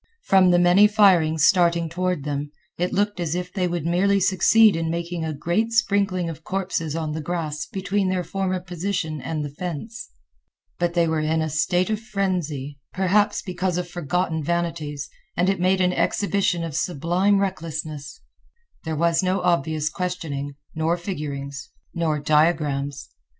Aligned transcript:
From 0.23 0.49
the 0.49 0.57
many 0.57 0.87
firings 0.87 1.45
starting 1.45 1.87
toward 1.87 2.23
them, 2.23 2.51
it 2.79 2.91
looked 2.91 3.19
as 3.19 3.35
if 3.35 3.53
they 3.53 3.67
would 3.67 3.85
merely 3.85 4.19
succeed 4.19 4.75
in 4.75 4.89
making 4.89 5.23
a 5.23 5.31
great 5.31 5.71
sprinkling 5.73 6.27
of 6.27 6.43
corpses 6.43 6.95
on 6.95 7.11
the 7.11 7.21
grass 7.21 7.67
between 7.67 8.09
their 8.09 8.23
former 8.23 8.59
position 8.59 9.21
and 9.21 9.45
the 9.45 9.51
fence. 9.51 10.09
But 10.79 10.95
they 10.95 11.07
were 11.07 11.19
in 11.19 11.39
a 11.39 11.51
state 11.51 11.91
of 11.91 11.99
frenzy, 11.99 12.79
perhaps 12.91 13.43
because 13.43 13.77
of 13.77 13.87
forgotten 13.87 14.43
vanities, 14.43 15.07
and 15.37 15.49
it 15.49 15.59
made 15.59 15.81
an 15.81 15.93
exhibition 15.93 16.63
of 16.63 16.75
sublime 16.75 17.37
recklessness. 17.39 18.21
There 18.85 18.95
was 18.95 19.21
no 19.21 19.41
obvious 19.41 19.87
questioning, 19.91 20.55
nor 20.73 20.97
figurings, 20.97 21.69
nor 21.93 22.17
diagrams. 22.19 23.07